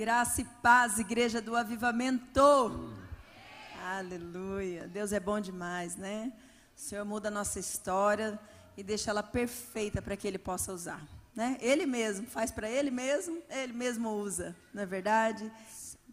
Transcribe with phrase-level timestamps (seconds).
[0.00, 2.40] Graça e paz, igreja do avivamento.
[3.84, 4.88] Aleluia.
[4.88, 6.32] Deus é bom demais, né?
[6.74, 8.40] O Senhor muda a nossa história
[8.78, 11.06] e deixa ela perfeita para que Ele possa usar.
[11.36, 11.58] Né?
[11.60, 15.52] Ele mesmo, faz para Ele mesmo, Ele mesmo usa, não é verdade?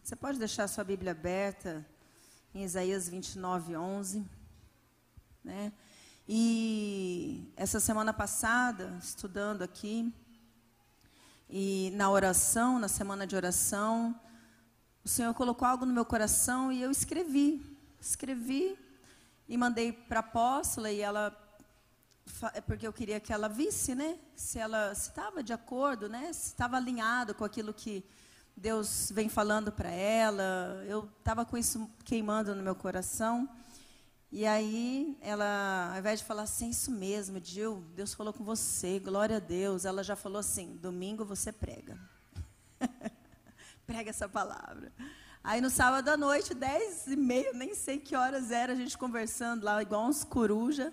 [0.04, 1.82] Você pode deixar sua Bíblia aberta
[2.54, 4.22] em Isaías 29, 11.
[5.42, 5.72] Né?
[6.28, 10.12] E essa semana passada, estudando aqui,
[11.50, 14.14] e na oração, na semana de oração,
[15.02, 17.64] o Senhor colocou algo no meu coração e eu escrevi.
[17.98, 18.78] Escrevi
[19.48, 21.34] e mandei para a apóstola e ela
[22.52, 24.18] é porque eu queria que ela visse, né?
[24.36, 26.30] Se ela estava de acordo, né?
[26.32, 28.04] Se estava alinhado com aquilo que
[28.54, 30.84] Deus vem falando para ela.
[30.86, 33.48] Eu estava com isso queimando no meu coração.
[34.30, 38.98] E aí, ela, ao invés de falar assim, isso mesmo, Gil, Deus falou com você,
[38.98, 41.98] glória a Deus, ela já falou assim: domingo você prega.
[43.86, 44.92] prega essa palavra.
[45.42, 48.98] Aí no sábado à noite, dez e meia, nem sei que horas era, a gente
[48.98, 50.92] conversando lá, igual uns coruja,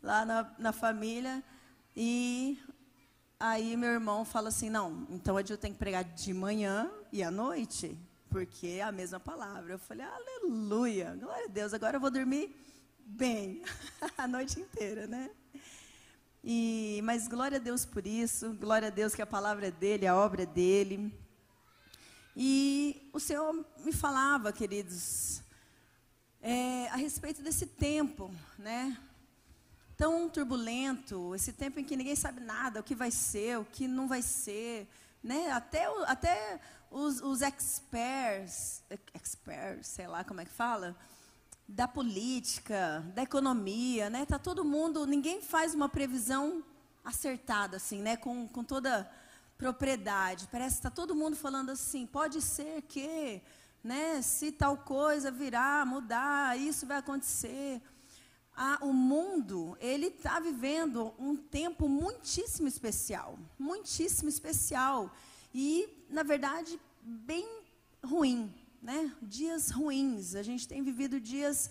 [0.00, 1.42] lá na, na família.
[1.96, 2.62] E
[3.40, 7.24] aí meu irmão fala assim, não, então a Gil tem que pregar de manhã e
[7.24, 7.98] à noite,
[8.30, 9.74] porque é a mesma palavra.
[9.74, 12.54] Eu falei, aleluia, glória a Deus, agora eu vou dormir
[12.98, 13.62] bem
[14.16, 15.30] a noite inteira, né?
[16.42, 20.06] E, mas glória a Deus por isso, glória a Deus que a palavra é dele,
[20.06, 21.12] a obra é dele.
[22.36, 23.52] E o Senhor
[23.84, 25.42] me falava, queridos,
[26.40, 28.96] é, a respeito desse tempo, né?
[29.96, 33.88] Tão turbulento, esse tempo em que ninguém sabe nada, o que vai ser, o que
[33.88, 34.88] não vai ser,
[35.22, 35.50] né?
[35.50, 38.82] Até, até os, os experts,
[39.14, 40.96] experts, sei lá como é que fala,
[41.68, 44.24] da política, da economia, né?
[44.24, 46.64] Tá todo mundo, ninguém faz uma previsão
[47.04, 48.16] acertada assim, né?
[48.16, 49.10] Com, com toda
[49.58, 50.48] propriedade.
[50.50, 53.42] Parece que está todo mundo falando assim, pode ser que,
[53.84, 54.22] né?
[54.22, 57.82] Se tal coisa virar, mudar, isso vai acontecer.
[58.56, 65.14] Ah, o mundo ele está vivendo um tempo muitíssimo especial, muitíssimo especial
[65.54, 67.62] e na verdade bem
[68.04, 69.14] ruim, né?
[69.22, 70.34] Dias ruins.
[70.34, 71.70] A gente tem vivido dias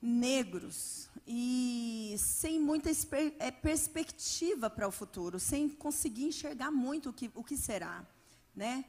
[0.00, 2.90] negros e sem muita
[3.38, 8.06] é, perspectiva para o futuro, sem conseguir enxergar muito o que, o que será,
[8.54, 8.84] né?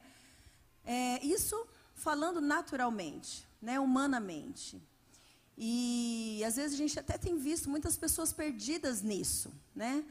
[0.84, 3.78] É, isso falando naturalmente, né?
[3.78, 4.82] Humanamente.
[5.56, 10.04] E às vezes a gente até tem visto muitas pessoas perdidas nisso, né?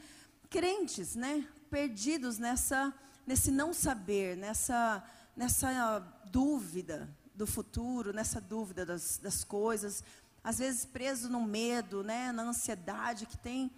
[0.48, 1.46] Crentes, né?
[1.68, 2.94] Perdidos nessa,
[3.26, 5.02] nesse não saber, nessa,
[5.36, 6.00] nessa
[6.30, 10.04] dúvida, do futuro, nessa dúvida das, das coisas,
[10.44, 13.70] às vezes preso no medo, né, na ansiedade que tem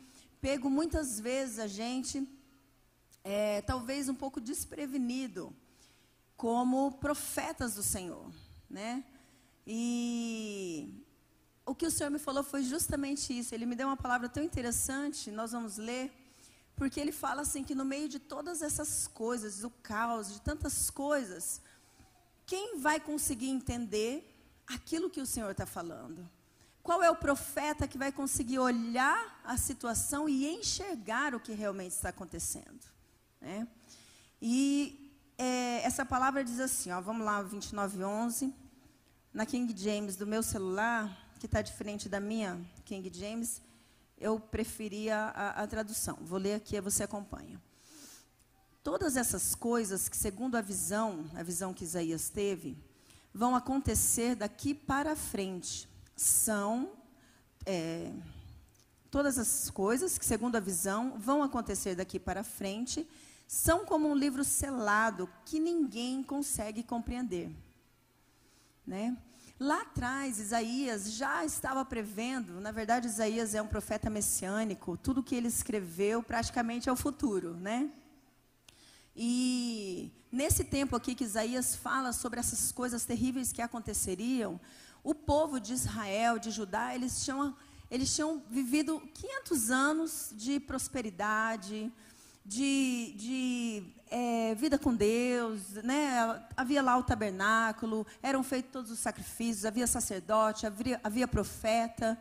[0.45, 2.29] pego muitas vezes a gente,
[3.25, 5.57] é, talvez um pouco desprevenido,
[6.37, 8.31] como profetas do Senhor,
[8.69, 9.03] né?
[9.67, 11.03] E
[11.65, 13.55] o que o Senhor me falou foi justamente isso.
[13.55, 16.13] Ele me deu uma palavra tão interessante, nós vamos ler,
[16.77, 20.91] porque ele fala assim que no meio de todas essas coisas, do caos, de tantas
[20.91, 21.61] coisas,
[22.47, 24.31] quem vai conseguir entender
[24.67, 26.29] aquilo que o Senhor está falando?
[26.83, 31.93] Qual é o profeta que vai conseguir olhar a situação e enxergar o que realmente
[31.93, 32.85] está acontecendo?
[33.41, 33.67] Né?
[34.43, 38.53] E é, essa palavra diz assim, ó, vamos lá, 29:11
[39.33, 41.11] na King James do meu celular,
[41.41, 43.63] que está diferente da minha King James,
[44.25, 46.17] eu preferia a, a tradução.
[46.23, 47.61] Vou ler aqui, você acompanha.
[48.83, 52.75] Todas essas coisas que, segundo a visão, a visão que Isaías teve,
[53.35, 55.87] vão acontecer daqui para frente.
[56.17, 56.91] São
[57.67, 58.11] é,
[59.11, 63.07] todas as coisas que, segundo a visão, vão acontecer daqui para frente,
[63.47, 67.51] são como um livro selado que ninguém consegue compreender.
[68.87, 69.15] Né?
[69.59, 75.33] Lá atrás, Isaías já estava prevendo, na verdade, Isaías é um profeta messiânico, tudo que
[75.33, 77.89] ele escreveu praticamente é o futuro, né?
[79.15, 84.61] E nesse tempo aqui que Isaías fala sobre essas coisas terríveis que aconteceriam,
[85.05, 87.57] o povo de Israel, de Judá, eles tinham,
[87.89, 91.93] eles tinham vivido 500 anos de prosperidade,
[92.45, 96.47] de, de é, vida com Deus, né?
[96.57, 102.19] havia lá o tabernáculo, eram feitos todos os sacrifícios, havia sacerdote, havia, havia profeta.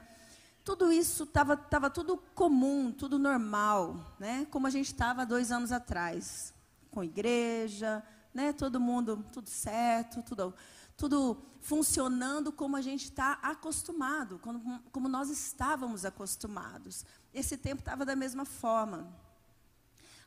[0.64, 4.48] Tudo isso estava tava tudo comum, tudo normal, né?
[4.50, 6.54] como a gente estava dois anos atrás
[6.90, 8.04] com igreja,
[8.34, 8.54] né?
[8.54, 10.54] Todo mundo, tudo certo, tudo,
[10.96, 17.06] tudo funcionando como a gente está acostumado, como, como nós estávamos acostumados.
[17.34, 19.12] Esse tempo estava da mesma forma.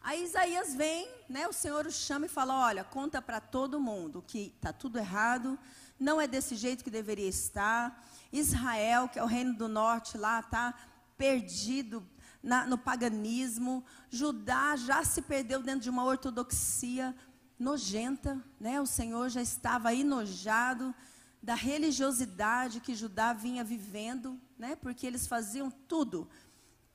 [0.06, 4.22] Aí Isaías vem, né, o Senhor o chama e fala: Olha, conta para todo mundo
[4.24, 5.58] que está tudo errado,
[5.98, 8.06] não é desse jeito que deveria estar.
[8.32, 10.72] Israel, que é o reino do norte lá, está
[11.18, 12.08] perdido
[12.40, 13.84] na, no paganismo.
[14.08, 17.12] Judá já se perdeu dentro de uma ortodoxia
[17.58, 18.80] nojenta, né?
[18.80, 20.94] O Senhor já estava enojado
[21.42, 24.76] da religiosidade que Judá vinha vivendo, né?
[24.76, 26.28] Porque eles faziam tudo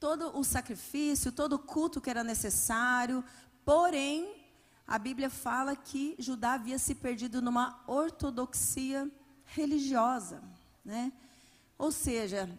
[0.01, 3.23] todo o sacrifício, todo o culto que era necessário.
[3.63, 4.35] Porém,
[4.87, 9.07] a Bíblia fala que Judá havia se perdido numa ortodoxia
[9.45, 10.41] religiosa,
[10.83, 11.13] né?
[11.77, 12.49] Ou seja,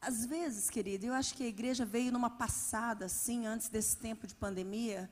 [0.00, 4.26] às vezes, querido, eu acho que a igreja veio numa passada assim, antes desse tempo
[4.26, 5.08] de pandemia,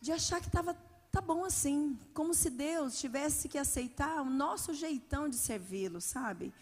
[0.00, 0.74] de achar que estava
[1.12, 6.52] tá bom assim, como se Deus tivesse que aceitar o nosso jeitão de servi-lo, sabe?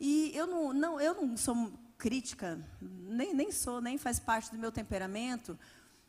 [0.00, 4.58] E eu não, não, eu não sou crítica, nem, nem sou, nem faz parte do
[4.58, 5.58] meu temperamento,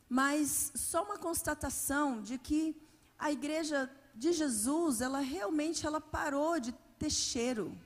[0.09, 2.75] mas só uma constatação de que
[3.17, 7.77] a igreja de Jesus, ela realmente ela parou de ter cheiro,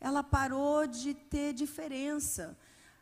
[0.00, 2.56] ela parou de ter diferença.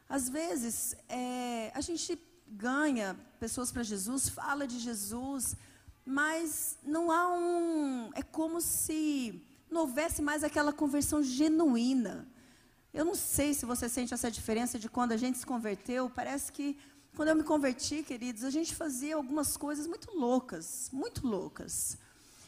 [0.08, 5.56] Às vezes, é, a gente ganha pessoas para Jesus, fala de Jesus,
[6.04, 8.10] mas não há um.
[8.14, 12.28] É como se não houvesse mais aquela conversão genuína.
[12.94, 16.08] Eu não sei se você sente essa diferença de quando a gente se converteu.
[16.08, 16.79] Parece que
[17.17, 21.99] quando eu me converti, queridos, a gente fazia algumas coisas muito loucas, muito loucas.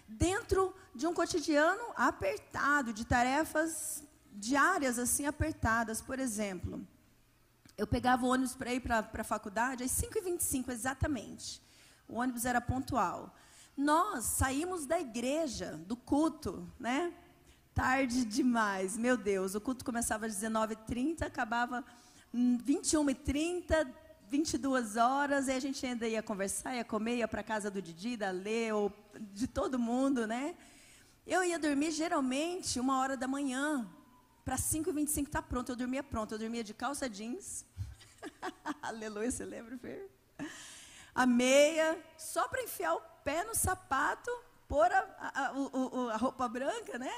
[0.06, 6.00] Dentro de um cotidiano apertado, de tarefas diárias assim apertadas.
[6.00, 6.86] Por exemplo,
[7.76, 11.60] eu pegava o ônibus para ir para a faculdade às 5h25 exatamente.
[12.06, 13.34] O ônibus era pontual.
[13.76, 17.12] Nós saímos da igreja, do culto, né?
[17.76, 19.54] Tarde demais, meu Deus.
[19.54, 21.84] O culto começava às 19h30, acabava
[22.34, 23.86] 21h30,
[24.30, 28.16] 22 horas, e a gente ainda ia conversar, ia comer, ia para casa do Didi,
[28.16, 28.90] da Lê, ou
[29.34, 30.56] de todo mundo, né?
[31.26, 33.86] Eu ia dormir geralmente uma hora da manhã,
[34.42, 35.72] para 5h25 tá pronto.
[35.72, 37.62] Eu dormia pronto, eu dormia de calça jeans.
[38.80, 40.10] Aleluia, você lembra, Fer?
[41.14, 44.30] A meia, só para enfiar o pé no sapato,
[44.66, 47.12] pôr a, a, a, a roupa branca, né?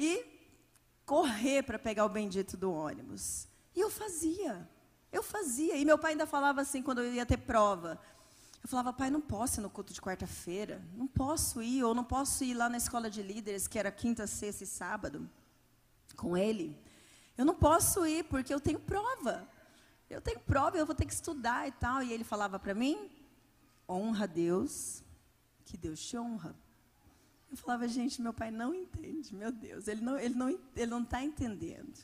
[0.00, 0.24] E
[1.04, 3.46] correr para pegar o bendito do ônibus.
[3.76, 4.66] E eu fazia.
[5.12, 5.76] Eu fazia.
[5.76, 8.00] E meu pai ainda falava assim quando eu ia ter prova.
[8.62, 10.82] Eu falava, pai, não posso ir no culto de quarta-feira.
[10.94, 14.26] Não posso ir, ou não posso ir lá na escola de líderes, que era quinta,
[14.26, 15.28] sexta e sábado,
[16.16, 16.74] com ele.
[17.36, 19.46] Eu não posso ir, porque eu tenho prova.
[20.08, 22.02] Eu tenho prova, eu vou ter que estudar e tal.
[22.02, 23.10] E ele falava para mim,
[23.86, 25.02] honra a Deus,
[25.66, 26.56] que Deus te honra.
[27.50, 31.02] Eu falava, gente, meu pai não entende, meu Deus, ele não ele não ele não
[31.02, 31.98] está entendendo.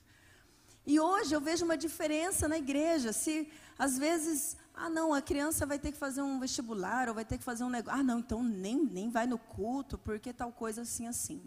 [0.84, 3.12] E hoje eu vejo uma diferença na igreja.
[3.12, 3.48] Se
[3.78, 7.38] às vezes, ah não, a criança vai ter que fazer um vestibular ou vai ter
[7.38, 10.82] que fazer um negócio, ah não, então nem nem vai no culto porque tal coisa
[10.82, 11.42] assim assim.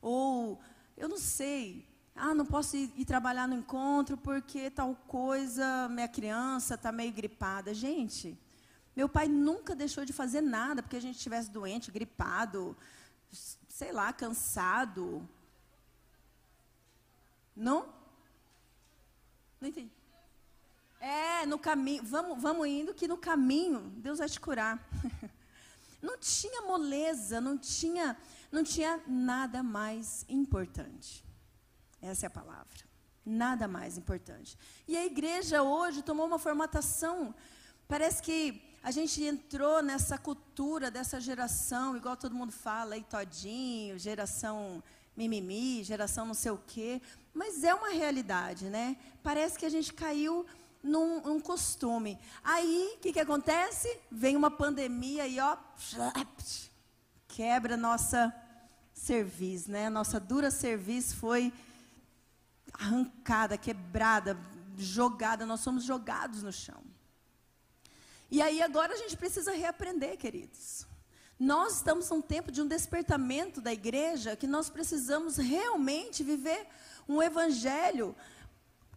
[0.00, 0.60] Ou
[0.96, 6.08] eu não sei, ah, não posso ir, ir, trabalhar no encontro porque tal coisa, minha
[6.08, 7.74] criança está meio gripada.
[7.74, 8.38] Gente,
[8.96, 12.74] meu pai nunca deixou de fazer nada porque a gente estivesse doente, gripado,
[13.30, 15.28] sei lá, cansado.
[17.54, 17.92] Não?
[19.60, 19.92] Não entendi.
[21.00, 24.82] É, no caminho, vamos, vamos indo que no caminho Deus vai te curar.
[26.02, 28.16] Não tinha moleza, não tinha,
[28.52, 31.24] não tinha nada mais importante.
[32.00, 32.84] Essa é a palavra.
[33.24, 34.56] Nada mais importante.
[34.86, 37.34] E a igreja hoje tomou uma formatação.
[37.88, 43.98] Parece que a gente entrou nessa cultura dessa geração, igual todo mundo fala, aí todinho,
[43.98, 44.82] geração
[45.16, 47.00] mimimi, geração não sei o quê,
[47.32, 48.96] mas é uma realidade, né?
[49.22, 50.46] Parece que a gente caiu
[50.82, 52.18] num, costume.
[52.44, 53.98] Aí, o que, que acontece?
[54.10, 55.56] Vem uma pandemia e ó,
[57.26, 58.34] quebra nossa
[58.94, 59.90] serviço, né?
[59.90, 61.52] Nossa dura serviço foi
[62.72, 64.38] arrancada, quebrada,
[64.78, 66.82] jogada, nós somos jogados no chão.
[68.30, 70.86] E aí agora a gente precisa reaprender, queridos.
[71.38, 76.66] Nós estamos num tempo de um despertamento da igreja que nós precisamos realmente viver
[77.08, 78.16] um evangelho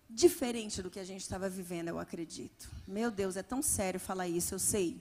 [0.09, 2.69] diferente do que a gente estava vivendo, eu acredito.
[2.87, 4.99] Meu Deus, é tão sério falar isso, eu sei.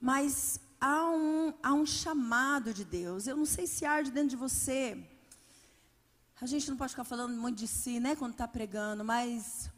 [0.00, 3.26] Mas há um, há um chamado de Deus.
[3.26, 4.96] Eu não sei se arde dentro de você.
[6.40, 9.70] A gente não pode ficar falando muito de si, né, quando está pregando, mas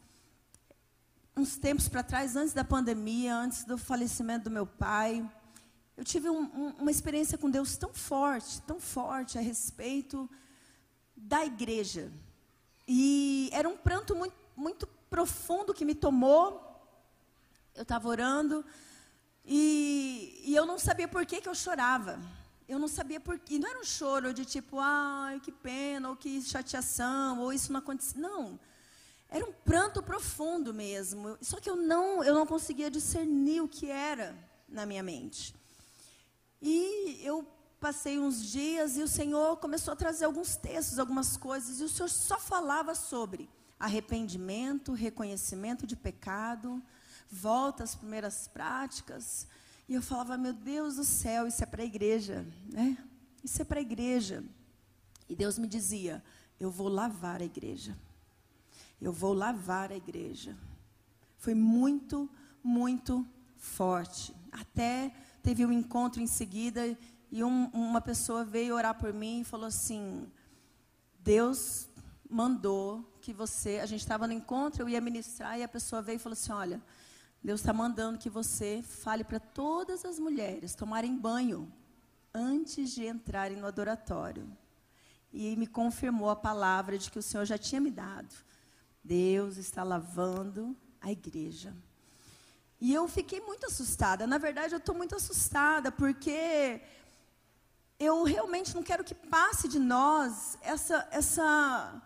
[1.37, 5.23] uns tempos para trás, antes da pandemia, antes do falecimento do meu pai,
[5.95, 10.27] eu tive um, um, uma experiência com Deus tão forte, tão forte a respeito
[11.15, 12.11] da igreja.
[12.87, 16.63] E era um pranto muito, muito profundo que me tomou.
[17.75, 18.65] Eu estava orando,
[19.49, 22.19] E, e eu não sabia por que, que eu chorava.
[22.67, 23.57] Eu não sabia por quê.
[23.57, 27.79] Não era um choro de tipo, ai, que pena, ou que chateação, ou isso não
[27.79, 28.19] aconteceu.
[28.19, 28.59] Não.
[29.29, 31.37] Era um pranto profundo mesmo.
[31.41, 34.35] Só que eu não, eu não conseguia discernir o que era
[34.67, 35.53] na minha mente.
[36.61, 37.45] E eu
[37.79, 41.89] passei uns dias e o Senhor começou a trazer alguns textos, algumas coisas, e o
[41.89, 46.81] Senhor só falava sobre arrependimento, reconhecimento de pecado,
[47.29, 49.47] volta às primeiras práticas.
[49.87, 52.97] E eu falava, meu Deus do céu, isso é para a igreja, né?
[53.43, 54.43] Isso é para a igreja.
[55.29, 56.23] E Deus me dizia,
[56.59, 57.95] eu vou lavar a igreja.
[59.01, 60.57] Eu vou lavar a igreja.
[61.37, 62.29] Foi muito,
[62.63, 63.25] muito
[63.55, 64.35] forte.
[64.51, 65.13] Até
[65.43, 66.97] teve um encontro em seguida
[67.31, 70.31] e um, uma pessoa veio orar por mim e falou assim:
[71.19, 71.87] Deus
[72.29, 73.79] mandou que você.
[73.79, 76.51] A gente estava no encontro, eu ia ministrar e a pessoa veio e falou assim:
[76.51, 76.81] Olha,
[77.43, 81.71] Deus está mandando que você fale para todas as mulheres tomarem banho
[82.33, 84.47] antes de entrarem no adoratório.
[85.31, 88.33] E me confirmou a palavra de que o Senhor já tinha me dado.
[89.07, 91.73] Deus está lavando a igreja.
[92.79, 94.27] E eu fiquei muito assustada.
[94.27, 96.81] Na verdade, eu estou muito assustada, porque
[97.97, 102.01] eu realmente não quero que passe de nós essa, essa,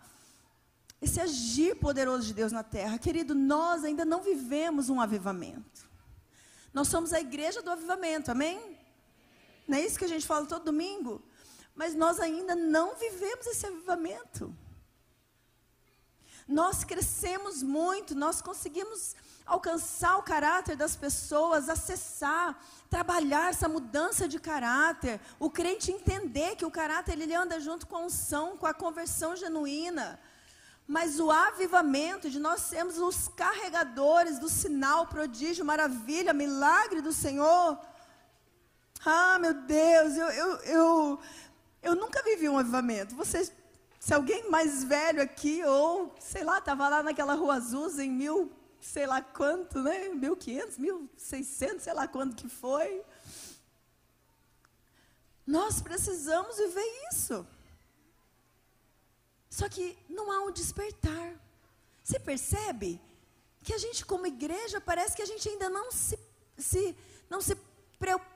[1.00, 2.98] esse agir poderoso de Deus na terra.
[2.98, 5.90] Querido, nós ainda não vivemos um avivamento.
[6.72, 8.78] Nós somos a igreja do avivamento, amém?
[9.66, 11.20] Não é isso que a gente fala todo domingo?
[11.74, 14.54] Mas nós ainda não vivemos esse avivamento.
[16.52, 19.16] Nós crescemos muito, nós conseguimos
[19.46, 22.58] alcançar o caráter das pessoas, acessar,
[22.90, 27.96] trabalhar essa mudança de caráter, o crente entender que o caráter ele anda junto com
[27.96, 30.20] a unção, com a conversão genuína.
[30.86, 37.78] Mas o avivamento de nós sermos os carregadores do sinal, prodígio, maravilha, milagre do Senhor.
[39.04, 41.20] Ah, meu Deus, eu, eu, eu,
[41.82, 43.16] eu nunca vivi um avivamento.
[43.16, 43.50] Vocês,
[44.04, 48.50] se alguém mais velho aqui, ou sei lá, estava lá naquela rua azul em mil
[48.80, 50.08] sei lá quanto, né?
[50.08, 53.04] 1500, 1600, sei lá quanto que foi.
[55.46, 57.46] Nós precisamos viver isso.
[59.48, 61.40] Só que não há um despertar.
[62.02, 63.00] Você percebe
[63.62, 66.18] que a gente como igreja parece que a gente ainda não se,
[66.58, 66.96] se
[67.30, 67.56] não se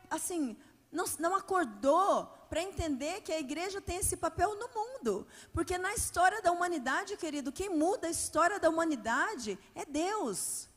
[0.09, 0.57] assim,
[0.97, 5.27] não, não acordou para entender que a igreja tem esse papel no mundo.
[5.53, 10.69] Porque na história da humanidade, querido, quem muda a história da humanidade é Deus.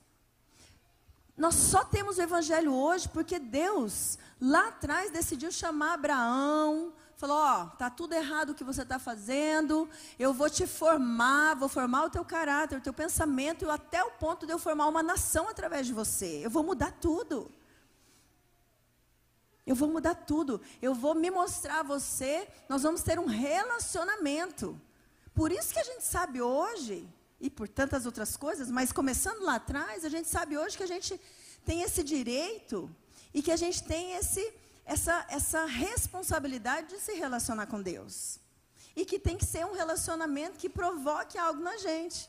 [1.37, 7.67] Nós só temos o evangelho hoje porque Deus, lá atrás, decidiu chamar Abraão, falou: Ó,
[7.77, 12.09] tá tudo errado o que você está fazendo, eu vou te formar, vou formar o
[12.09, 15.93] teu caráter, o teu pensamento, até o ponto de eu formar uma nação através de
[15.93, 16.41] você.
[16.43, 17.49] Eu vou mudar tudo.
[19.69, 20.59] Eu vou mudar tudo.
[20.81, 22.47] Eu vou me mostrar a você.
[22.67, 24.81] Nós vamos ter um relacionamento.
[25.31, 27.07] Por isso que a gente sabe hoje,
[27.39, 30.87] e por tantas outras coisas, mas começando lá atrás, a gente sabe hoje que a
[30.87, 31.21] gente
[31.63, 32.89] tem esse direito
[33.31, 34.51] e que a gente tem esse,
[34.83, 38.39] essa, essa responsabilidade de se relacionar com Deus.
[38.95, 42.27] E que tem que ser um relacionamento que provoque algo na gente.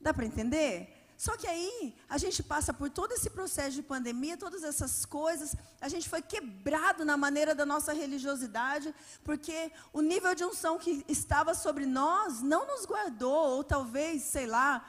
[0.00, 0.95] Dá para entender?
[1.16, 5.56] Só que aí a gente passa por todo esse processo de pandemia, todas essas coisas,
[5.80, 8.94] a gente foi quebrado na maneira da nossa religiosidade,
[9.24, 14.46] porque o nível de unção que estava sobre nós não nos guardou, ou talvez, sei
[14.46, 14.84] lá,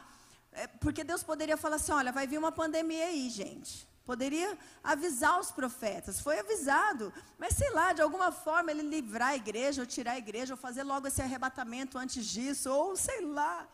[0.52, 3.88] é, porque Deus poderia falar assim: olha, vai vir uma pandemia aí, gente.
[4.06, 9.36] Poderia avisar os profetas, foi avisado, mas sei lá, de alguma forma ele livrar a
[9.36, 13.68] igreja, ou tirar a igreja, ou fazer logo esse arrebatamento antes disso, ou sei lá.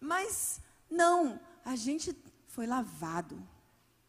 [0.00, 2.16] Mas não, a gente
[2.48, 3.42] foi lavado.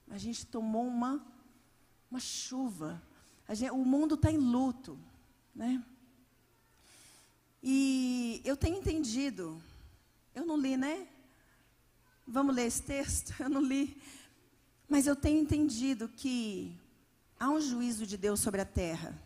[0.10, 1.26] A gente tomou uma,
[2.12, 3.02] uma chuva.
[3.50, 5.00] Gente, o mundo está em luto.
[5.56, 5.84] Né?
[7.64, 9.62] E eu tenho entendido.
[10.34, 11.08] Eu não li, né?
[12.28, 13.34] Vamos ler esse texto?
[13.40, 14.00] Eu não li.
[14.88, 16.78] Mas eu tenho entendido que
[17.40, 19.20] há um juízo de Deus sobre a terra.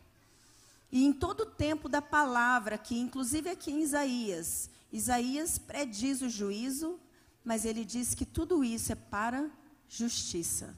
[0.91, 6.29] E em todo o tempo da palavra, que inclusive aqui em Isaías, Isaías prediz o
[6.29, 6.99] juízo
[7.49, 9.49] mas ele diz que tudo isso é para
[9.87, 10.77] justiça,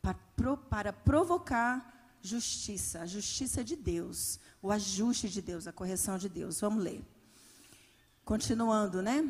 [0.00, 6.16] para, pro, para provocar justiça, a justiça de Deus, o ajuste de Deus, a correção
[6.16, 6.60] de Deus.
[6.60, 7.04] Vamos ler.
[8.24, 9.28] Continuando, né?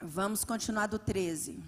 [0.00, 1.62] Vamos continuar do 13.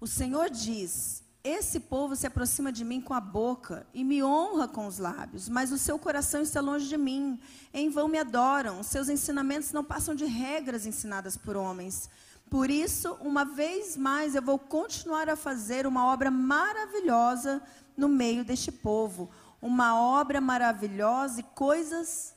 [0.00, 4.66] O Senhor diz: Esse povo se aproxima de mim com a boca e me honra
[4.66, 7.38] com os lábios, mas o seu coração está longe de mim.
[7.72, 8.82] Em vão me adoram.
[8.82, 12.10] Seus ensinamentos não passam de regras ensinadas por homens.
[12.52, 17.62] Por isso, uma vez mais, eu vou continuar a fazer uma obra maravilhosa
[17.96, 19.30] no meio deste povo.
[19.58, 22.34] Uma obra maravilhosa e coisas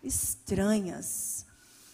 [0.00, 1.44] estranhas.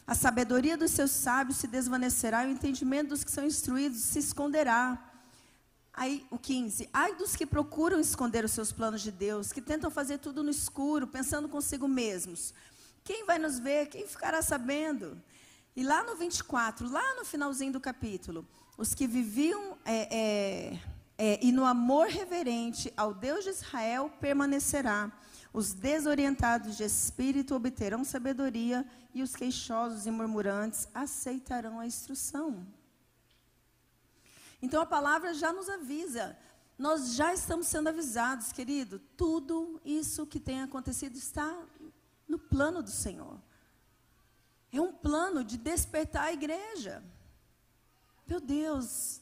[0.06, 4.18] A sabedoria dos seus sábios se desvanecerá e o entendimento dos que são instruídos se
[4.18, 5.02] esconderá.
[5.90, 6.90] Aí, o 15.
[6.92, 10.50] Ai dos que procuram esconder os seus planos de Deus, que tentam fazer tudo no
[10.50, 12.52] escuro, pensando consigo mesmos.
[13.02, 13.86] Quem vai nos ver?
[13.86, 15.18] Quem ficará sabendo?
[15.76, 18.46] E lá no 24, lá no finalzinho do capítulo,
[18.78, 20.80] os que viviam é, é,
[21.18, 25.10] é, e no amor reverente ao Deus de Israel permanecerá.
[25.52, 32.66] Os desorientados de espírito obterão sabedoria e os queixosos e murmurantes aceitarão a instrução.
[34.60, 36.36] Então a palavra já nos avisa.
[36.76, 38.98] Nós já estamos sendo avisados, querido.
[39.16, 41.56] Tudo isso que tem acontecido está
[42.26, 43.38] no plano do Senhor.
[44.76, 47.02] É um plano de despertar a igreja.
[48.26, 49.20] Meu Deus,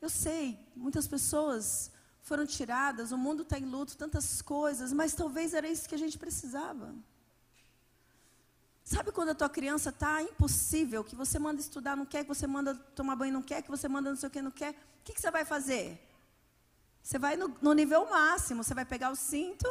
[0.00, 1.90] eu sei, muitas pessoas
[2.22, 5.98] foram tiradas, o mundo está em luto, tantas coisas, mas talvez era isso que a
[5.98, 6.94] gente precisava.
[8.84, 12.46] Sabe quando a tua criança está impossível, que você manda estudar, não quer, que você
[12.46, 14.70] manda tomar banho, não quer, que você manda não sei o que, não quer?
[14.70, 16.00] O que, que você vai fazer?
[17.02, 19.66] Você vai no, no nível máximo, você vai pegar o cinto,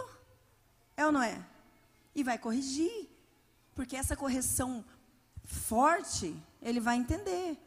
[0.97, 1.45] é ou não é?
[2.13, 3.09] E vai corrigir.
[3.73, 4.83] Porque essa correção
[5.43, 7.57] forte, ele vai entender.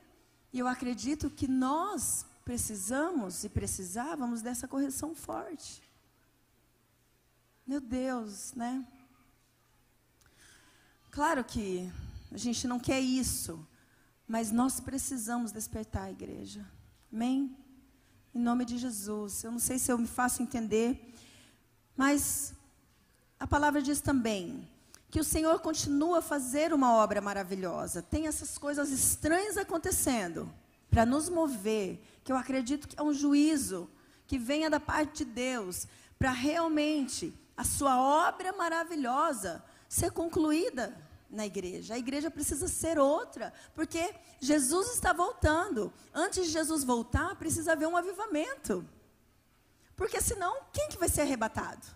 [0.53, 5.83] E eu acredito que nós precisamos e precisávamos dessa correção forte.
[7.67, 8.87] Meu Deus, né?
[11.11, 11.91] Claro que
[12.31, 13.67] a gente não quer isso,
[14.29, 16.69] mas nós precisamos despertar a igreja.
[17.13, 17.57] Amém?
[18.35, 19.45] Em nome de Jesus.
[19.45, 21.15] Eu não sei se eu me faço entender,
[21.97, 22.53] mas
[23.39, 24.69] a palavra diz também
[25.15, 28.03] que o Senhor continua a fazer uma obra maravilhosa.
[28.03, 30.53] Tem essas coisas estranhas acontecendo
[30.91, 33.89] para nos mover, que eu acredito que é um juízo
[34.27, 35.87] que venha da parte de Deus,
[36.19, 40.93] para realmente a sua obra maravilhosa ser concluída
[41.31, 41.95] na igreja.
[41.95, 45.93] A igreja precisa ser outra, porque Jesus está voltando.
[46.13, 48.85] Antes de Jesus voltar, precisa haver um avivamento.
[49.95, 51.87] Porque senão, quem que vai ser arrebatado?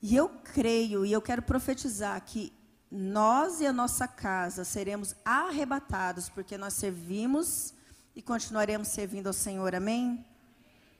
[0.00, 2.52] E eu creio e eu quero profetizar que
[2.90, 7.74] nós e a nossa casa seremos arrebatados, porque nós servimos
[8.14, 10.24] e continuaremos servindo ao Senhor, amém?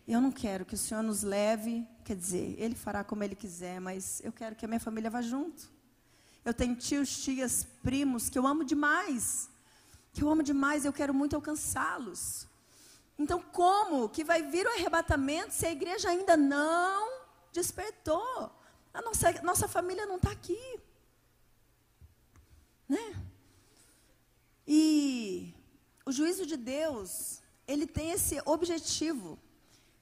[0.06, 3.80] Eu não quero que o Senhor nos leve, quer dizer, Ele fará como Ele quiser,
[3.80, 5.70] mas eu quero que a minha família vá junto.
[6.44, 9.48] Eu tenho tios, tias, primos que eu amo demais,
[10.12, 12.48] que eu amo demais, eu quero muito alcançá-los.
[13.18, 18.57] Então, como que vai vir o arrebatamento se a igreja ainda não despertou?
[18.98, 20.58] A nossa, nossa família não está aqui.
[22.88, 23.06] Né?
[24.66, 25.54] E
[26.04, 29.38] o juízo de Deus, ele tem esse objetivo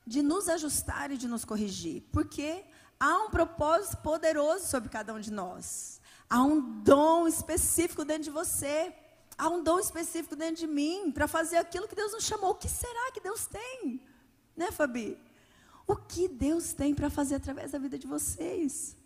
[0.06, 2.64] de nos ajustar e de nos corrigir, porque
[2.98, 6.00] há um propósito poderoso sobre cada um de nós.
[6.30, 8.94] Há um dom específico dentro de você.
[9.36, 12.52] Há um dom específico dentro de mim para fazer aquilo que Deus nos chamou.
[12.52, 14.00] O que será que Deus tem?
[14.56, 15.25] Né, Fabi?
[15.86, 18.96] O que Deus tem para fazer através da vida de vocês?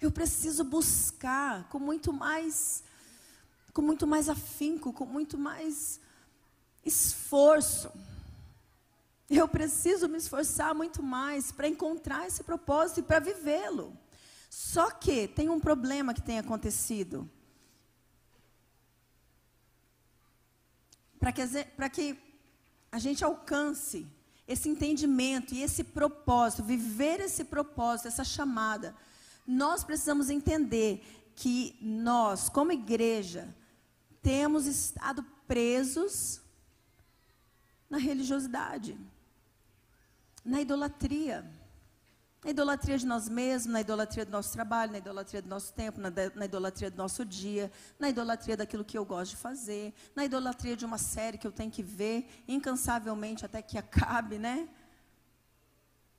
[0.00, 2.82] Eu preciso buscar com muito mais
[3.72, 6.00] com muito mais afinco, com muito mais
[6.84, 7.90] esforço.
[9.28, 13.92] Eu preciso me esforçar muito mais para encontrar esse propósito e para vivê-lo.
[14.48, 17.28] Só que tem um problema que tem acontecido.
[21.18, 21.44] Para que,
[21.92, 22.18] que
[22.92, 24.06] a gente alcance
[24.46, 28.94] esse entendimento e esse propósito, viver esse propósito, essa chamada,
[29.46, 33.54] nós precisamos entender que nós, como igreja,
[34.22, 36.40] temos estado presos
[37.88, 38.98] na religiosidade,
[40.44, 41.44] na idolatria.
[42.44, 45.98] Na idolatria de nós mesmos, na idolatria do nosso trabalho, na idolatria do nosso tempo,
[45.98, 50.26] na, na, idolatria do nosso dia, na idolatria daquilo que eu gosto de fazer, na
[50.26, 54.68] idolatria de uma série que eu tenho que ver incansavelmente até que acabe, né?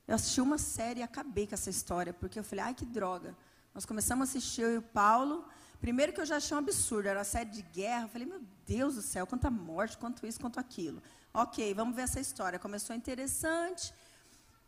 [0.07, 3.37] Eu assisti uma série e acabei com essa história, porque eu falei, ai que droga.
[3.71, 5.45] Nós começamos a assistir, eu e o Paulo.
[5.79, 8.05] Primeiro que eu já achei um absurdo, era uma série de guerra.
[8.05, 11.03] Eu falei, meu Deus do céu, quanta morte, quanto isso, quanto aquilo.
[11.31, 12.57] Ok, vamos ver essa história.
[12.57, 13.93] Começou interessante.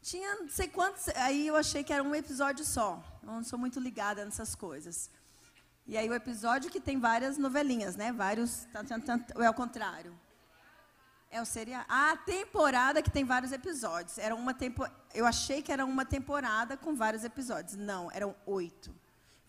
[0.01, 1.07] Tinha não sei quantos.
[1.09, 3.03] Aí eu achei que era um episódio só.
[3.23, 5.09] Eu não sou muito ligada nessas coisas.
[5.85, 8.11] E aí o episódio que tem várias novelinhas, né?
[8.11, 8.67] Vários.
[9.35, 10.17] Ou é o contrário?
[11.29, 11.85] É o seriado.
[11.89, 14.17] Ah, a temporada que tem vários episódios.
[14.17, 14.85] Era uma tempo...
[15.13, 17.75] Eu achei que era uma temporada com vários episódios.
[17.75, 18.95] Não, eram oito.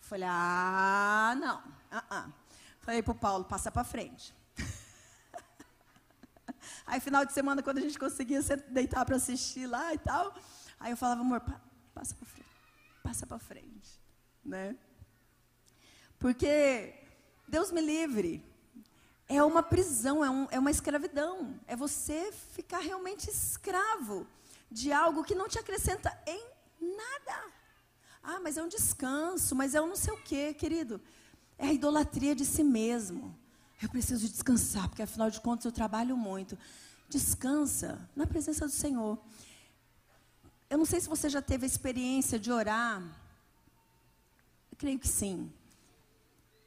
[0.01, 1.57] Falei, ah, não.
[1.91, 2.33] Uh -uh.
[2.79, 4.33] Falei para o Paulo, passa para frente.
[6.89, 10.35] Aí, final de semana, quando a gente conseguia deitar para assistir lá e tal,
[10.79, 11.61] aí eu falava, amor, pa
[11.93, 12.49] passa para frente,
[13.03, 14.01] passa para frente,
[14.43, 14.75] né?
[16.17, 16.95] Porque
[17.47, 18.43] Deus me livre.
[19.27, 21.59] É uma prisão, é, um, é uma escravidão.
[21.67, 24.25] É você ficar realmente escravo
[24.71, 26.43] de algo que não te acrescenta em
[26.81, 27.53] nada.
[28.23, 30.99] Ah, mas é um descanso, mas é um não sei o quê, querido.
[31.55, 33.38] É a idolatria de si mesmo.
[33.81, 36.57] Eu preciso descansar, porque afinal de contas eu trabalho muito.
[37.07, 39.17] Descansa na presença do Senhor.
[40.69, 43.01] Eu não sei se você já teve a experiência de orar.
[44.71, 45.51] Eu creio que sim.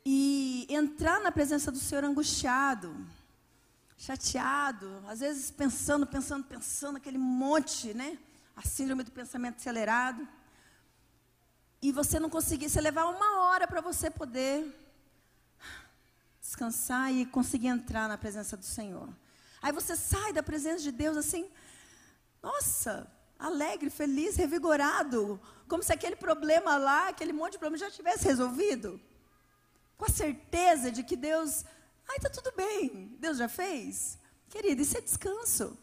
[0.05, 3.07] E entrar na presença do Senhor angustiado,
[3.97, 8.19] chateado, às vezes pensando, pensando, pensando, aquele monte, né?
[8.57, 10.27] A síndrome do pensamento acelerado.
[11.81, 14.82] E você não conseguir, você levar uma hora para você poder
[16.53, 19.09] descansar e conseguir entrar na presença do Senhor.
[19.63, 21.51] Aí você sai da presença de Deus assim,
[22.43, 28.25] nossa, alegre, feliz, revigorado, como se aquele problema lá, aquele monte de problema já tivesse
[28.27, 29.01] resolvido.
[29.97, 31.65] Com a certeza de que Deus,
[32.09, 34.19] ai, está tudo bem, Deus já fez.
[34.51, 35.79] Querido, isso é descanso.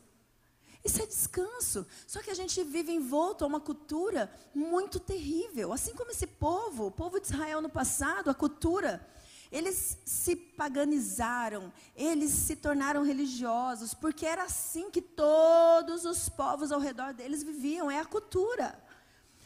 [0.84, 1.86] Isso é descanso.
[2.06, 5.74] Só que a gente vive envolto a uma cultura muito terrível.
[5.74, 9.06] Assim como esse povo, o povo de Israel no passado, a cultura
[9.52, 16.80] eles se paganizaram, eles se tornaram religiosos, porque era assim que todos os povos ao
[16.80, 18.80] redor deles viviam, é a cultura.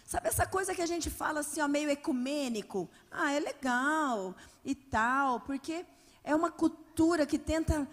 [0.06, 2.90] Sabe essa coisa que a gente fala assim, ó, meio ecumênico?
[3.10, 5.86] Ah, é legal e tal, porque
[6.24, 7.88] é uma cultura que tenta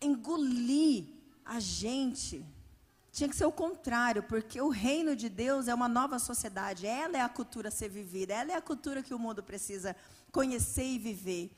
[0.00, 1.06] engolir
[1.44, 2.44] a gente.
[3.10, 7.16] Tinha que ser o contrário, porque o reino de Deus é uma nova sociedade, ela
[7.16, 9.96] é a cultura a ser vivida, ela é a cultura que o mundo precisa
[10.32, 11.50] conhecer e viver.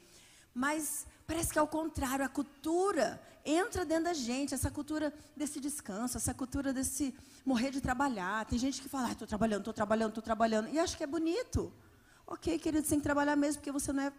[0.55, 5.61] Mas parece que é o contrário, a cultura entra dentro da gente, essa cultura desse
[5.61, 8.45] descanso, essa cultura desse morrer de trabalhar.
[8.47, 11.07] Tem gente que fala, estou ah, trabalhando, estou trabalhando, estou trabalhando, e acho que é
[11.07, 11.73] bonito.
[12.27, 14.13] Ok, querido, você tem que trabalhar mesmo, porque você não é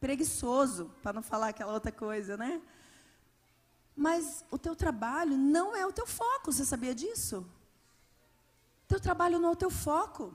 [0.00, 2.60] preguiçoso, para não falar aquela outra coisa, né?
[3.94, 7.46] Mas o teu trabalho não é o teu foco, você sabia disso?
[8.86, 10.34] Teu trabalho não é o teu foco.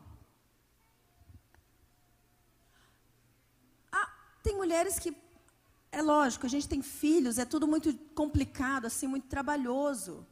[4.44, 5.16] Tem mulheres que,
[5.92, 10.26] é lógico, a gente tem filhos, é tudo muito complicado, assim, muito trabalhoso.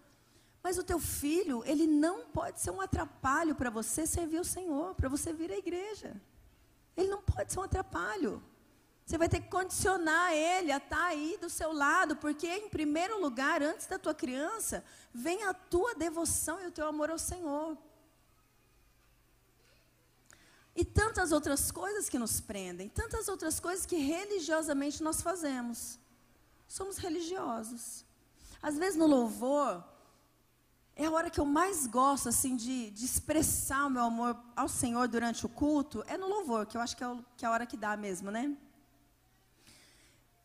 [0.61, 4.93] Mas o teu filho, ele não pode ser um atrapalho para você servir o Senhor,
[4.95, 6.19] para você vir à igreja.
[6.97, 8.43] Ele não pode ser um atrapalho.
[9.05, 12.69] Você vai ter que condicionar ele a estar tá aí do seu lado, porque em
[12.69, 17.17] primeiro lugar, antes da tua criança, vem a tua devoção e o teu amor ao
[17.17, 17.75] Senhor.
[20.79, 25.99] E tantas outras coisas que nos prendem, tantas outras coisas que religiosamente nós fazemos.
[26.69, 28.05] Somos religiosos.
[28.61, 29.83] Às vezes no louvor,
[30.95, 34.69] é a hora que eu mais gosto assim de, de expressar o meu amor ao
[34.69, 37.49] Senhor durante o culto, é no louvor, que eu acho que é, o, que é
[37.49, 38.55] a hora que dá mesmo, né?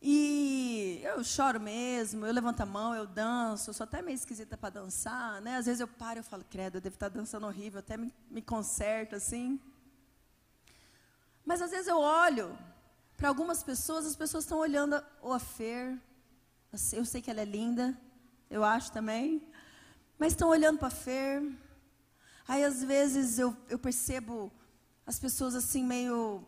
[0.01, 4.57] E eu choro mesmo, eu levanto a mão, eu danço, eu sou até meio esquisita
[4.57, 5.55] para dançar, né?
[5.55, 8.41] Às vezes eu paro e falo, credo, eu devo estar dançando horrível, até me, me
[8.41, 9.57] conserto assim.
[11.45, 12.57] Mas às vezes eu olho
[13.15, 15.97] para algumas pessoas, as pessoas estão olhando o a Fer.
[16.91, 17.95] Eu sei que ela é linda,
[18.49, 19.47] eu acho também.
[20.17, 21.43] Mas estão olhando para a Fer.
[22.47, 24.51] Aí às vezes eu, eu percebo
[25.05, 26.43] as pessoas assim meio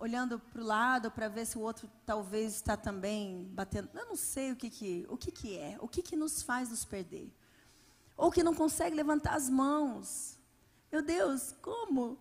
[0.00, 3.88] olhando para o lado para ver se o outro talvez está também batendo.
[3.94, 6.70] Eu não sei o que que, o que, que é, o que, que nos faz
[6.70, 7.32] nos perder.
[8.16, 10.38] Ou que não consegue levantar as mãos.
[10.90, 12.18] Meu Deus, como?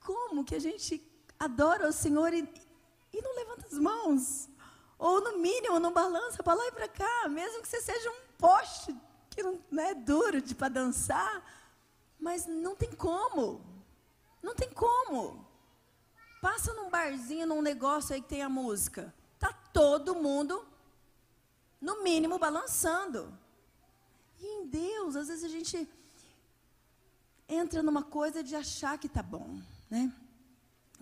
[0.00, 1.11] Como que a gente
[1.44, 2.48] adora o Senhor e,
[3.12, 4.48] e não levanta as mãos.
[4.98, 8.22] Ou no mínimo, não balança para lá e para cá, mesmo que você seja um
[8.38, 8.96] poste
[9.30, 11.42] que não, não é duro de para dançar,
[12.20, 13.60] mas não tem como.
[14.42, 15.44] Não tem como.
[16.40, 19.12] Passa num barzinho, num negócio aí que tem a música.
[19.38, 20.64] Tá todo mundo,
[21.80, 23.36] no mínimo, balançando.
[24.38, 25.88] E em Deus, às vezes a gente
[27.48, 30.12] entra numa coisa de achar que tá bom, né?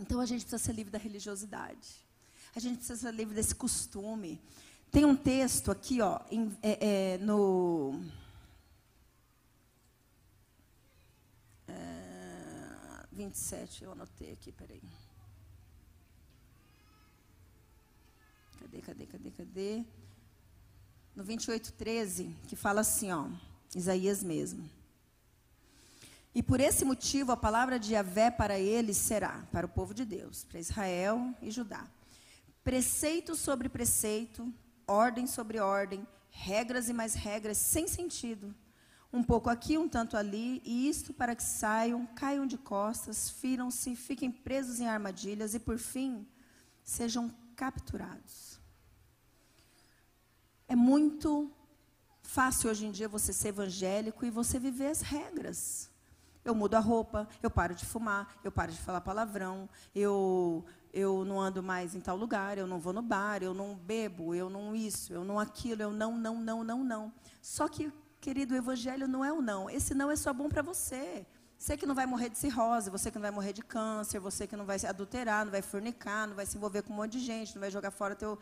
[0.00, 1.88] Então a gente precisa ser livre da religiosidade.
[2.56, 4.40] A gente precisa ser livre desse costume.
[4.90, 8.02] Tem um texto aqui, ó, em, é, é, no.
[11.68, 14.82] É, 27, eu anotei aqui, peraí.
[18.58, 19.84] Cadê, cadê, cadê, cadê?
[21.14, 23.28] No 28, 13, que fala assim, ó,
[23.74, 24.79] Isaías mesmo.
[26.34, 30.04] E por esse motivo a palavra de Yahvé para eles será, para o povo de
[30.04, 31.88] Deus, para Israel e Judá.
[32.62, 34.52] Preceito sobre preceito,
[34.86, 38.54] ordem sobre ordem, regras e mais regras sem sentido.
[39.12, 43.96] Um pouco aqui, um tanto ali, e isto para que saiam, caiam de costas, firam-se,
[43.96, 46.24] fiquem presos em armadilhas e, por fim,
[46.84, 48.60] sejam capturados.
[50.68, 51.50] É muito
[52.22, 55.89] fácil hoje em dia você ser evangélico e você viver as regras.
[56.44, 61.24] Eu mudo a roupa, eu paro de fumar, eu paro de falar palavrão, eu eu
[61.24, 64.50] não ando mais em tal lugar, eu não vou no bar, eu não bebo, eu
[64.50, 67.12] não isso, eu não aquilo, eu não, não, não, não, não.
[67.40, 69.70] Só que, querido, o evangelho não é o não.
[69.70, 71.24] Esse não é só bom para você.
[71.56, 74.46] Você que não vai morrer de cirrose, você que não vai morrer de câncer, você
[74.46, 77.12] que não vai se adulterar, não vai fornicar, não vai se envolver com um monte
[77.12, 78.38] de gente, não vai jogar fora teu,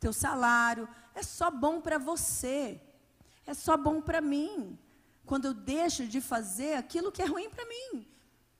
[0.00, 0.88] teu salário.
[1.14, 2.80] É só bom para você.
[3.46, 4.78] É só bom para mim
[5.24, 8.06] quando eu deixo de fazer aquilo que é ruim para mim.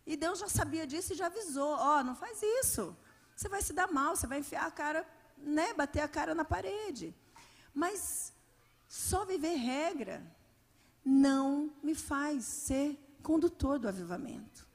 [0.07, 2.97] E Deus já sabia disso e já avisou: ó, oh, não faz isso.
[3.35, 5.07] Você vai se dar mal, você vai enfiar a cara,
[5.39, 7.15] né, bater a cara na parede.
[7.75, 8.33] Mas
[8.89, 10.23] só viver regra
[11.05, 14.67] não me faz ser condutor do avivamento.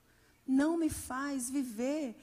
[0.45, 2.15] Não me faz viver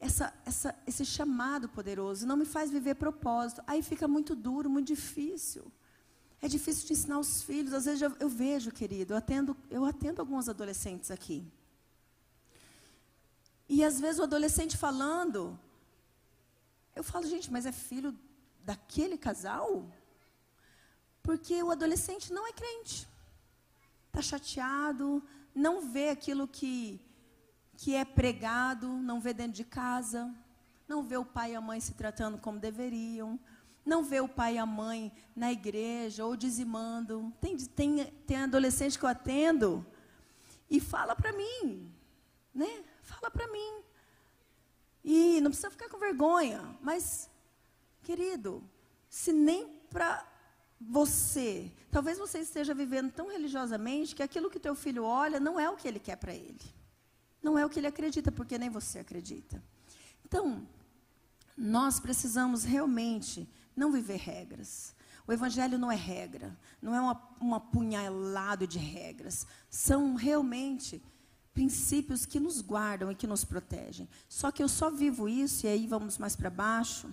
[0.00, 3.62] essa, essa, esse chamado poderoso, não me faz viver propósito.
[3.66, 5.70] Aí fica muito duro, muito difícil.
[6.40, 7.72] É difícil de ensinar os filhos.
[7.72, 11.44] Às vezes eu, eu vejo, querido, eu atendo, eu atendo alguns adolescentes aqui.
[13.68, 15.58] E às vezes o adolescente falando,
[16.96, 18.16] eu falo, gente, mas é filho
[18.64, 19.84] daquele casal?
[21.22, 23.06] Porque o adolescente não é crente.
[24.06, 25.22] Está chateado,
[25.54, 27.00] não vê aquilo que,
[27.76, 30.34] que é pregado, não vê dentro de casa,
[30.88, 33.38] não vê o pai e a mãe se tratando como deveriam,
[33.88, 37.32] não vê o pai e a mãe na igreja ou dizimando.
[37.40, 39.84] Tem, tem, tem adolescente que eu atendo
[40.70, 41.90] e fala para mim,
[42.54, 42.84] né?
[43.02, 43.82] Fala para mim.
[45.02, 47.30] E não precisa ficar com vergonha, mas,
[48.02, 48.62] querido,
[49.08, 50.26] se nem para
[50.78, 55.68] você, talvez você esteja vivendo tão religiosamente que aquilo que teu filho olha não é
[55.70, 56.60] o que ele quer para ele.
[57.42, 59.62] Não é o que ele acredita, porque nem você acredita.
[60.24, 60.68] Então,
[61.56, 64.94] nós precisamos realmente não viver regras.
[65.26, 69.46] O Evangelho não é regra, não é uma, um apunhalado de regras.
[69.70, 71.02] São realmente
[71.52, 74.08] princípios que nos guardam e que nos protegem.
[74.28, 77.10] Só que eu só vivo isso, e aí vamos mais para baixo.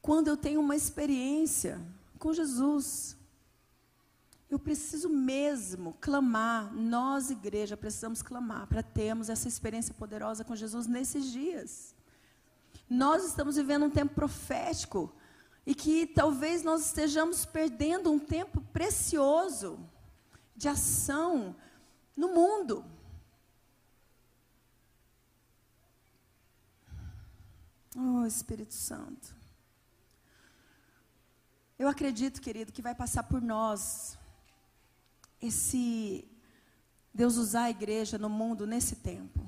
[0.00, 1.80] Quando eu tenho uma experiência
[2.22, 3.16] com Jesus.
[4.48, 10.86] Eu preciso mesmo clamar, nós, igreja, precisamos clamar para termos essa experiência poderosa com Jesus
[10.86, 11.91] nesses dias.
[12.88, 15.14] Nós estamos vivendo um tempo profético
[15.64, 19.78] e que talvez nós estejamos perdendo um tempo precioso
[20.56, 21.56] de ação
[22.16, 22.84] no mundo.
[27.96, 29.34] Oh, Espírito Santo.
[31.78, 34.18] Eu acredito, querido, que vai passar por nós
[35.40, 36.28] esse
[37.12, 39.41] Deus usar a igreja no mundo nesse tempo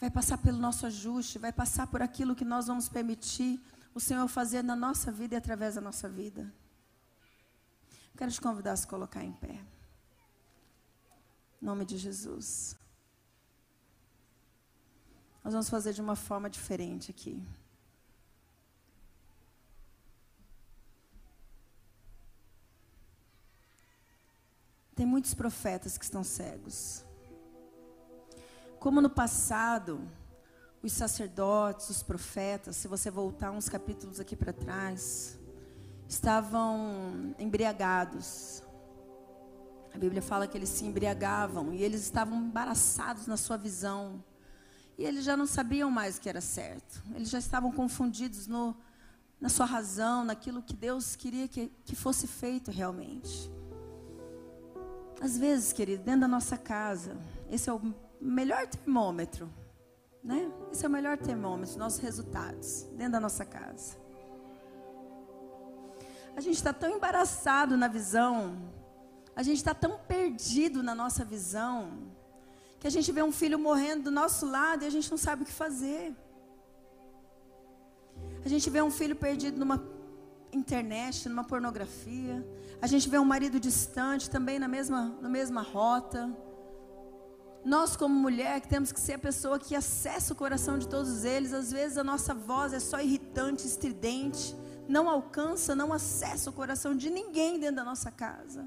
[0.00, 3.60] vai passar pelo nosso ajuste, vai passar por aquilo que nós vamos permitir
[3.94, 6.50] o Senhor fazer na nossa vida e através da nossa vida.
[8.16, 9.60] Quero te convidar a se colocar em pé.
[11.60, 12.76] Em nome de Jesus.
[15.44, 17.42] Nós vamos fazer de uma forma diferente aqui.
[24.94, 27.04] Tem muitos profetas que estão cegos.
[28.80, 30.00] Como no passado,
[30.82, 35.38] os sacerdotes, os profetas, se você voltar uns capítulos aqui para trás,
[36.08, 38.62] estavam embriagados.
[39.94, 44.24] A Bíblia fala que eles se embriagavam e eles estavam embaraçados na sua visão.
[44.96, 47.02] E eles já não sabiam mais o que era certo.
[47.14, 48.74] Eles já estavam confundidos no,
[49.38, 53.52] na sua razão, naquilo que Deus queria que, que fosse feito realmente.
[55.20, 57.14] Às vezes, querido, dentro da nossa casa,
[57.50, 59.48] esse é o melhor termômetro,
[60.22, 60.50] né?
[60.70, 63.96] Esse é o melhor termômetro, nossos resultados, dentro da nossa casa.
[66.36, 68.56] A gente está tão embaraçado na visão,
[69.34, 72.10] a gente está tão perdido na nossa visão,
[72.78, 75.42] que a gente vê um filho morrendo do nosso lado e a gente não sabe
[75.42, 76.14] o que fazer.
[78.44, 79.82] A gente vê um filho perdido numa
[80.52, 82.46] internet, numa pornografia.
[82.80, 86.30] A gente vê um marido distante também na mesma, na mesma rota.
[87.64, 91.52] Nós, como mulher, temos que ser a pessoa que acessa o coração de todos eles.
[91.52, 94.56] Às vezes a nossa voz é só irritante, estridente,
[94.88, 98.66] não alcança, não acessa o coração de ninguém dentro da nossa casa.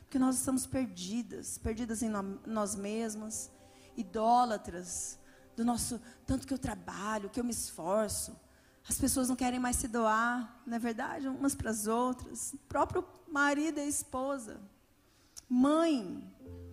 [0.00, 2.10] Porque nós estamos perdidas, perdidas em
[2.46, 3.50] nós mesmas,
[3.96, 5.18] idólatras
[5.56, 8.36] do nosso, tanto que eu trabalho, que eu me esforço.
[8.88, 11.26] As pessoas não querem mais se doar, não é verdade?
[11.26, 12.54] Umas para as outras.
[12.68, 14.60] Próprio marido e esposa.
[15.48, 16.22] Mãe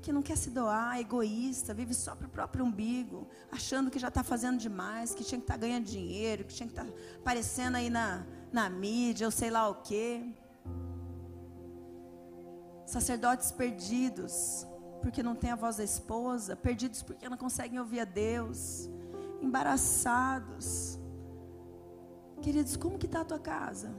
[0.02, 4.08] que não quer se doar, egoísta, vive só para o próprio umbigo, achando que já
[4.08, 6.92] está fazendo demais, que tinha que estar tá ganhando dinheiro, que tinha que estar tá
[7.20, 10.26] aparecendo aí na, na mídia, ou sei lá o quê.
[12.86, 14.66] Sacerdotes perdidos,
[15.02, 18.90] porque não tem a voz da esposa, perdidos porque não conseguem ouvir a Deus,
[19.40, 21.00] embaraçados.
[22.42, 23.94] Queridos, como que está a tua casa?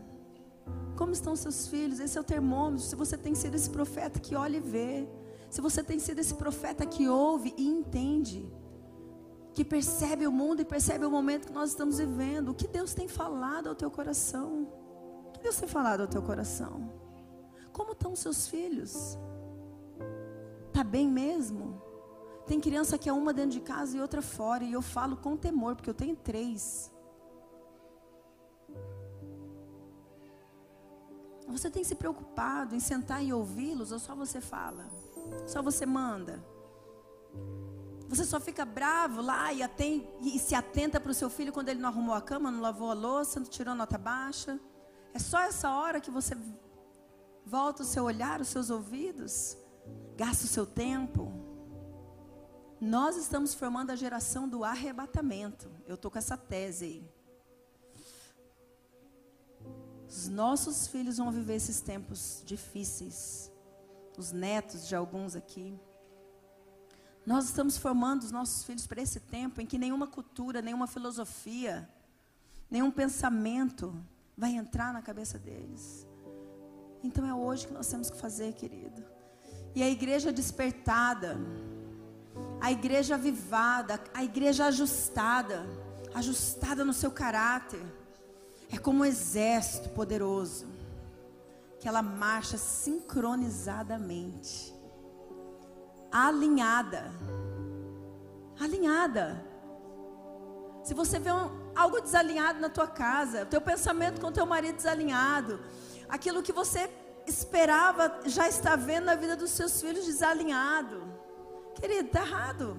[0.97, 2.01] Como estão seus filhos?
[2.01, 2.85] Esse é o termômetro.
[2.85, 5.09] Se você tem sido esse profeta que olha e vê.
[5.53, 8.51] Se você tem sido esse profeta que ouve e entende.
[9.53, 12.49] Que percebe o mundo e percebe o momento que nós estamos vivendo.
[12.49, 14.67] O que Deus tem falado ao teu coração?
[15.27, 16.91] O que Deus tem falado ao teu coração?
[17.71, 19.19] Como estão seus filhos?
[20.69, 21.83] Está bem mesmo?
[22.47, 24.65] Tem criança que é uma dentro de casa e outra fora.
[24.65, 26.91] E eu falo com temor, porque eu tenho três.
[31.47, 35.02] Você tem se preocupado em sentar e ouvi-los ou só você fala?
[35.47, 36.45] Só você manda?
[38.09, 39.63] Você só fica bravo lá e,
[40.21, 42.91] e se atenta para o seu filho quando ele não arrumou a cama, não lavou
[42.91, 44.61] a louça, não tirou nota baixa?
[45.15, 46.37] É só essa hora que você
[47.47, 49.57] volta o seu olhar, os seus ouvidos,
[50.17, 51.33] gasta o seu tempo?
[52.81, 55.71] Nós estamos formando a geração do arrebatamento.
[55.87, 57.11] Eu estou com essa tese aí.
[60.09, 63.52] Os nossos filhos vão viver esses tempos difíceis.
[64.17, 65.79] Os netos de alguns aqui.
[67.25, 71.89] Nós estamos formando os nossos filhos para esse tempo em que nenhuma cultura, nenhuma filosofia,
[72.71, 73.95] nenhum pensamento
[74.37, 76.07] vai entrar na cabeça deles.
[77.03, 79.05] Então é hoje que nós temos que fazer, querido.
[79.75, 81.39] E a igreja despertada,
[82.61, 85.65] a igreja avivada, a igreja ajustada,
[86.15, 87.83] ajustada no seu caráter
[88.71, 90.67] é como um exército poderoso,
[91.83, 94.73] que ela marcha sincronizadamente,
[96.13, 97.11] alinhada.
[98.61, 99.45] Alinhada.
[100.85, 104.47] Se você vê um, algo desalinhado na tua casa, o teu pensamento com o teu
[104.47, 105.59] marido desalinhado,
[106.09, 106.89] aquilo que você
[107.27, 111.03] esperava já está vendo na vida dos seus filhos desalinhado.
[111.75, 112.77] Querido, está errado.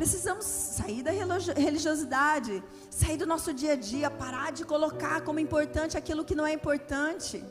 [0.00, 5.94] Precisamos sair da religiosidade, sair do nosso dia a dia, parar de colocar como importante
[5.94, 7.44] aquilo que não é importante.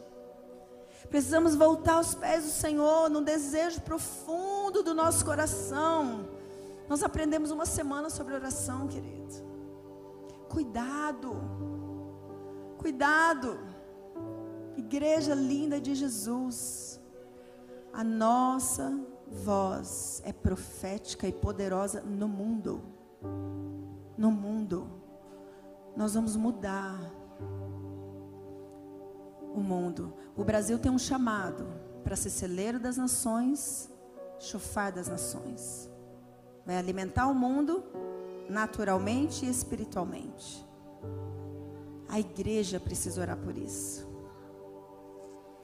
[1.11, 6.27] Precisamos voltar aos pés do Senhor, num desejo profundo do nosso coração.
[6.87, 9.35] Nós aprendemos uma semana sobre oração, querido.
[10.49, 11.39] Cuidado,
[12.79, 13.59] cuidado,
[14.75, 16.99] igreja linda de Jesus.
[17.93, 22.81] A nossa voz é profética e poderosa no mundo.
[24.17, 24.89] No mundo.
[25.95, 26.99] Nós vamos mudar
[29.53, 30.13] o mundo.
[30.35, 31.67] O Brasil tem um chamado
[32.03, 33.89] para ser celeiro das nações,
[34.39, 35.89] chofar das nações.
[36.65, 37.83] Vai alimentar o mundo
[38.49, 40.65] naturalmente e espiritualmente.
[42.07, 44.07] A igreja precisa orar por isso.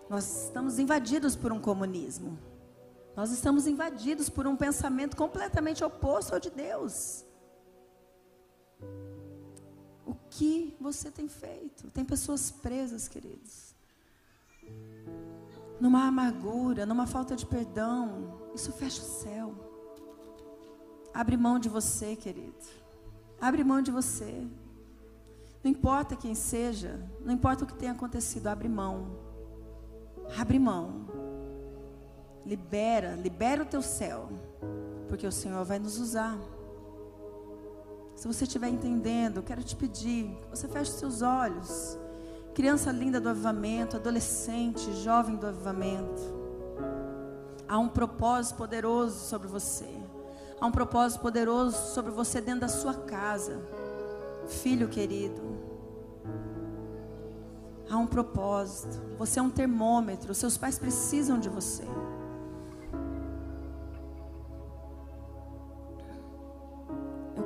[0.09, 2.37] Nós estamos invadidos por um comunismo.
[3.15, 7.23] Nós estamos invadidos por um pensamento completamente oposto ao de Deus.
[10.05, 11.89] O que você tem feito?
[11.91, 13.73] Tem pessoas presas, queridos.
[15.79, 18.51] Numa amargura, numa falta de perdão.
[18.53, 19.55] Isso fecha o céu.
[21.13, 22.65] Abre mão de você, querido.
[23.39, 24.45] Abre mão de você.
[25.63, 29.17] Não importa quem seja, não importa o que tenha acontecido, abre mão.
[30.37, 31.04] Abre mão.
[32.45, 34.29] Libera, libera o teu céu,
[35.07, 36.37] porque o Senhor vai nos usar.
[38.15, 41.97] Se você estiver entendendo, quero te pedir que você feche seus olhos.
[42.53, 46.21] Criança linda do avivamento, adolescente, jovem do avivamento.
[47.67, 49.89] Há um propósito poderoso sobre você.
[50.61, 53.59] Há um propósito poderoso sobre você dentro da sua casa.
[54.47, 55.41] Filho querido.
[57.89, 59.01] Há um propósito.
[59.17, 60.33] Você é um termômetro.
[60.33, 61.83] Seus pais precisam de você.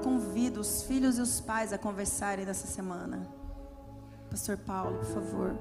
[0.04, 3.28] Convido os filhos e os pais a conversarem nessa semana.
[4.30, 5.56] Pastor Paulo, por favor.